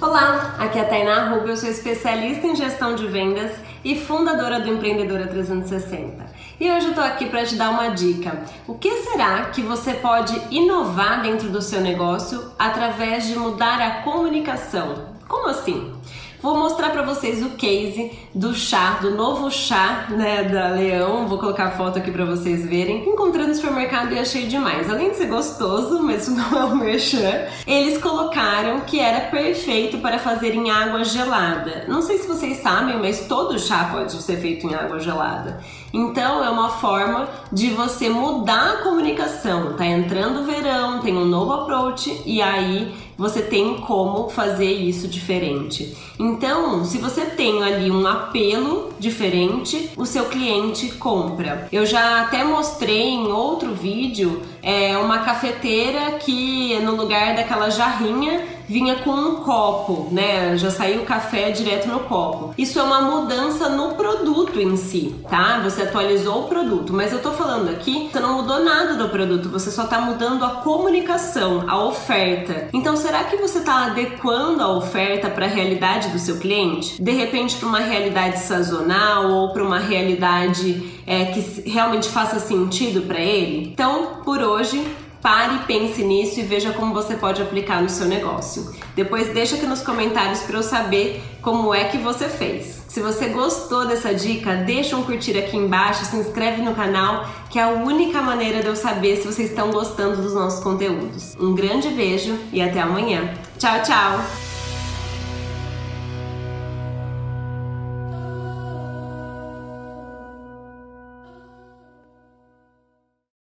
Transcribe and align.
Olá, 0.00 0.54
aqui 0.60 0.78
é 0.78 0.82
a 0.82 0.84
Tainá 0.84 1.28
Rubio, 1.28 1.48
eu 1.48 1.56
sou 1.56 1.68
especialista 1.68 2.46
em 2.46 2.54
gestão 2.54 2.94
de 2.94 3.04
vendas 3.08 3.50
e 3.84 3.98
fundadora 3.98 4.60
do 4.60 4.68
Empreendedora 4.68 5.26
360. 5.26 6.24
E 6.60 6.70
hoje 6.70 6.86
eu 6.86 6.94
tô 6.94 7.00
aqui 7.00 7.26
para 7.26 7.44
te 7.44 7.56
dar 7.56 7.70
uma 7.70 7.88
dica. 7.88 8.44
O 8.68 8.74
que 8.74 9.02
será 9.02 9.46
que 9.46 9.60
você 9.60 9.94
pode 9.94 10.40
inovar 10.52 11.20
dentro 11.22 11.48
do 11.48 11.60
seu 11.60 11.80
negócio 11.80 12.52
através 12.56 13.26
de 13.26 13.36
mudar 13.36 13.80
a 13.80 14.02
comunicação? 14.02 15.16
Como 15.26 15.48
assim? 15.48 15.92
Vou 16.40 16.56
mostrar 16.56 16.90
para 16.90 17.02
vocês 17.02 17.44
o 17.44 17.50
case 17.50 18.12
do 18.32 18.54
chá, 18.54 18.98
do 19.02 19.10
novo 19.10 19.50
chá, 19.50 20.06
né, 20.10 20.44
da 20.44 20.68
Leão. 20.68 21.26
Vou 21.26 21.36
colocar 21.36 21.64
a 21.64 21.70
foto 21.72 21.98
aqui 21.98 22.12
para 22.12 22.24
vocês 22.24 22.64
verem. 22.64 23.08
Encontrei 23.08 23.44
no 23.44 23.54
supermercado 23.54 24.12
e 24.12 24.18
achei 24.20 24.46
demais. 24.46 24.88
Além 24.88 25.10
de 25.10 25.16
ser 25.16 25.26
gostoso, 25.26 26.00
mas 26.00 26.28
não 26.30 26.56
é 26.56 26.64
um 26.64 26.76
merchan, 26.76 27.46
eles 27.66 27.98
colocaram 27.98 28.80
que 28.82 29.00
era 29.00 29.28
perfeito 29.30 29.98
para 29.98 30.20
fazer 30.20 30.54
em 30.54 30.70
água 30.70 31.04
gelada. 31.04 31.84
Não 31.88 32.02
sei 32.02 32.18
se 32.18 32.28
vocês 32.28 32.58
sabem, 32.58 32.98
mas 32.98 33.26
todo 33.26 33.58
chá 33.58 33.88
pode 33.90 34.12
ser 34.12 34.36
feito 34.36 34.64
em 34.64 34.74
água 34.76 35.00
gelada. 35.00 35.58
Então 35.92 36.44
é 36.44 36.50
uma 36.50 36.68
forma 36.68 37.28
de 37.50 37.70
você 37.70 38.08
mudar 38.08 38.74
a 38.74 38.82
comunicação. 38.82 39.74
Tá 39.76 39.84
entrando 39.84 40.40
o 40.40 40.44
verão, 40.44 41.00
tem 41.00 41.16
um 41.16 41.24
novo 41.24 41.52
approach 41.52 42.22
e 42.24 42.40
aí 42.40 43.07
você 43.18 43.42
tem 43.42 43.78
como 43.78 44.28
fazer 44.30 44.70
isso 44.70 45.08
diferente. 45.08 45.96
Então, 46.18 46.84
se 46.84 46.98
você 46.98 47.22
tem 47.22 47.64
ali 47.64 47.90
um 47.90 48.06
apelo 48.06 48.90
diferente, 48.98 49.90
o 49.96 50.06
seu 50.06 50.26
cliente 50.26 50.92
compra. 50.92 51.68
Eu 51.72 51.84
já 51.84 52.22
até 52.22 52.44
mostrei 52.44 53.08
em 53.08 53.26
outro 53.26 53.74
vídeo 53.74 54.42
é, 54.62 54.96
uma 54.96 55.18
cafeteira 55.18 56.12
que 56.12 56.78
no 56.80 56.94
lugar 56.94 57.34
daquela 57.34 57.70
jarrinha 57.70 58.58
vinha 58.68 58.96
com 58.96 59.10
um 59.10 59.36
copo, 59.36 60.08
né? 60.12 60.56
Já 60.58 60.70
saiu 60.70 61.02
o 61.02 61.06
café 61.06 61.50
direto 61.50 61.88
no 61.88 62.00
copo. 62.00 62.52
Isso 62.58 62.78
é 62.78 62.82
uma 62.82 63.00
mudança 63.00 63.68
no 63.70 63.94
produto 63.94 64.60
em 64.60 64.76
si, 64.76 65.14
tá? 65.28 65.60
Você 65.64 65.82
atualizou 65.82 66.44
o 66.44 66.48
produto, 66.48 66.92
mas 66.92 67.12
eu 67.12 67.22
tô 67.22 67.32
falando 67.32 67.70
aqui, 67.70 68.10
você 68.12 68.20
não 68.20 68.34
mudou 68.34 68.62
nada 68.62 68.94
do 68.94 69.08
produto, 69.08 69.48
você 69.48 69.70
só 69.70 69.84
tá 69.84 70.00
mudando 70.00 70.44
a 70.44 70.50
comunicação, 70.56 71.64
a 71.66 71.82
oferta. 71.82 72.68
Então, 72.72 72.94
será 73.08 73.24
que 73.24 73.38
você 73.38 73.62
tá 73.62 73.86
adequando 73.86 74.62
a 74.62 74.68
oferta 74.68 75.30
para 75.30 75.46
a 75.46 75.48
realidade 75.48 76.10
do 76.10 76.18
seu 76.18 76.38
cliente? 76.38 77.02
De 77.02 77.10
repente, 77.10 77.56
para 77.56 77.66
uma 77.66 77.78
realidade 77.78 78.38
sazonal 78.38 79.30
ou 79.30 79.48
para 79.50 79.64
uma 79.64 79.78
realidade 79.78 81.00
é, 81.06 81.24
que 81.24 81.62
realmente 81.66 82.06
faça 82.10 82.38
sentido 82.38 83.06
para 83.06 83.18
ele? 83.18 83.70
Então, 83.72 84.20
por 84.22 84.42
hoje, 84.42 84.86
Pare, 85.22 85.60
pense 85.66 86.04
nisso 86.04 86.38
e 86.38 86.42
veja 86.42 86.72
como 86.72 86.92
você 86.92 87.16
pode 87.16 87.40
aplicar 87.42 87.82
no 87.82 87.88
seu 87.88 88.06
negócio. 88.06 88.72
Depois 88.94 89.32
deixa 89.32 89.56
aqui 89.56 89.66
nos 89.66 89.80
comentários 89.80 90.40
para 90.42 90.58
eu 90.58 90.62
saber 90.62 91.22
como 91.40 91.74
é 91.74 91.84
que 91.84 91.96
você 91.96 92.28
fez. 92.28 92.77
Se 92.88 93.00
você 93.00 93.28
gostou 93.28 93.86
dessa 93.86 94.14
dica, 94.14 94.56
deixa 94.56 94.96
um 94.96 95.02
curtir 95.02 95.36
aqui 95.36 95.56
embaixo, 95.56 96.06
se 96.06 96.16
inscreve 96.16 96.62
no 96.62 96.74
canal, 96.74 97.28
que 97.50 97.58
é 97.58 97.62
a 97.62 97.68
única 97.68 98.22
maneira 98.22 98.60
de 98.60 98.66
eu 98.66 98.74
saber 98.74 99.18
se 99.18 99.26
vocês 99.26 99.50
estão 99.50 99.70
gostando 99.70 100.22
dos 100.22 100.32
nossos 100.32 100.64
conteúdos. 100.64 101.36
Um 101.38 101.54
grande 101.54 101.88
beijo 101.90 102.38
e 102.50 102.62
até 102.62 102.80
amanhã. 102.80 103.34
Tchau, 103.58 103.82
tchau! 103.82 104.47